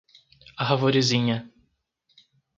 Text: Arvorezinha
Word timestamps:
Arvorezinha 0.63 1.37